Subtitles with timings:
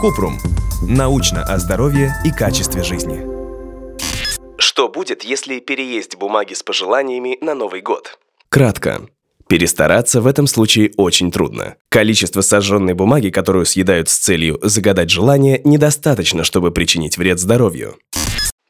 [0.00, 0.38] Купрум.
[0.82, 3.24] Научно о здоровье и качестве жизни.
[4.58, 8.18] Что будет, если переесть бумаги с пожеланиями на Новый год?
[8.48, 9.02] Кратко.
[9.48, 11.76] Перестараться в этом случае очень трудно.
[11.88, 17.96] Количество сожженной бумаги, которую съедают с целью загадать желание, недостаточно, чтобы причинить вред здоровью.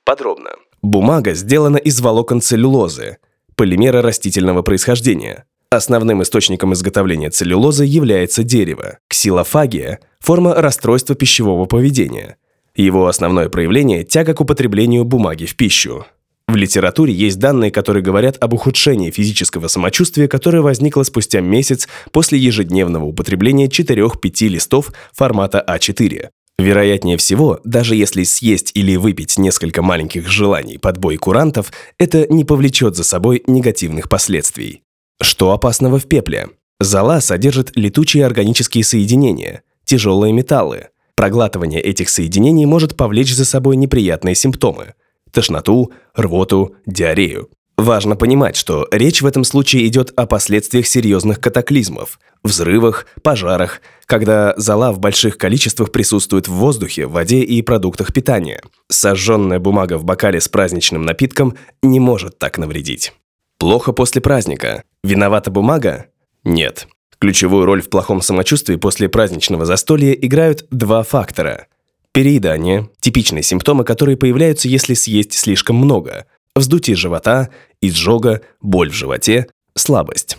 [0.04, 0.50] Подробно.
[0.82, 3.18] Бумага сделана из волокон целлюлозы,
[3.54, 5.46] полимера растительного происхождения.
[5.72, 8.98] Основным источником изготовления целлюлозы является дерево.
[9.08, 12.36] Ксилофагия– форма расстройства пищевого поведения.
[12.76, 16.04] Его основное проявление– тяга к употреблению бумаги в пищу.
[16.46, 22.38] В литературе есть данные, которые говорят об ухудшении физического самочувствия, которое возникло спустя месяц после
[22.38, 26.28] ежедневного употребления 4-5 листов формата А4.
[26.58, 32.44] Вероятнее всего, даже если съесть или выпить несколько маленьких желаний под бой курантов, это не
[32.44, 34.82] повлечет за собой негативных последствий.
[35.22, 36.48] Что опасного в пепле?
[36.80, 40.88] Зола содержит летучие органические соединения, тяжелые металлы.
[41.14, 44.94] Проглатывание этих соединений может повлечь за собой неприятные симптомы–
[45.32, 47.50] тошноту, рвоту, диарею.
[47.76, 54.54] Важно понимать, что речь в этом случае идет о последствиях серьезных катаклизмов, взрывах, пожарах, когда
[54.56, 58.60] зола в больших количествах присутствует в воздухе, воде и продуктах питания.
[58.88, 63.12] Сожженная бумага в бокале с праздничным напитком не может так навредить.
[63.58, 64.82] Плохо после праздника.
[65.04, 66.06] Виновата бумага?
[66.44, 66.86] Нет.
[67.18, 71.66] Ключевую роль в плохом самочувствии после праздничного застолья играют два фактора.
[72.12, 76.26] Переедание– типичные симптомы, которые появляются, если съесть слишком много.
[76.54, 77.48] Вздутие живота,
[77.80, 80.38] изжога, боль в животе, слабость.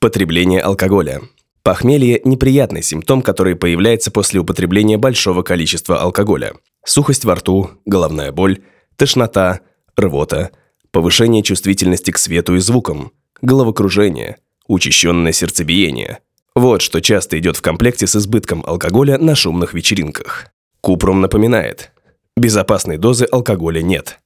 [0.00, 1.20] Потребление алкоголя.
[1.62, 6.54] Похмелье– неприятный симптом, который появляется после употребления большого количества алкоголя.
[6.84, 8.62] Сухость во рту, головная боль,
[8.96, 9.60] тошнота,
[9.96, 10.50] рвота–
[10.92, 14.36] повышение чувствительности к свету и звукам, головокружение,
[14.66, 16.18] учащенное сердцебиение.
[16.54, 20.48] Вот что часто идет в комплекте с избытком алкоголя на шумных вечеринках.
[20.80, 21.92] Купрум напоминает,
[22.36, 24.18] безопасной дозы алкоголя нет.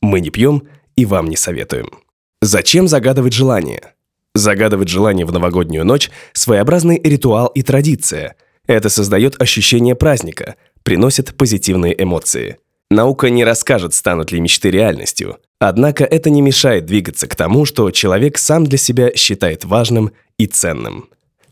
[0.00, 0.64] Мы не пьем
[0.96, 1.90] и вам не советуем.
[2.40, 3.94] Зачем загадывать желание?
[4.34, 8.36] Загадывать желание в новогоднюю ночь– своеобразный ритуал и традиция.
[8.66, 12.58] Это создает ощущение праздника, приносит позитивные эмоции–
[12.90, 15.38] Наука не расскажет, станут ли мечты реальностью.
[15.60, 20.46] Однако это не мешает двигаться к тому, что человек сам для себя считает важным и
[20.46, 21.08] ценным.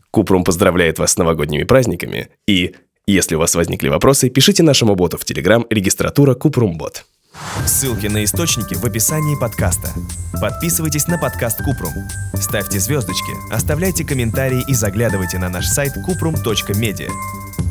[0.09, 2.73] Купрум поздравляет вас с новогодними праздниками и,
[3.05, 7.05] если у вас возникли вопросы, пишите нашему боту в Telegram регистратура Купрумбот.
[7.67, 9.89] Ссылки на источники в описании подкаста.
[10.41, 11.93] Подписывайтесь на подкаст Купрум.
[12.33, 17.09] Ставьте звездочки, оставляйте комментарии и заглядывайте на наш сайт kuprum.media.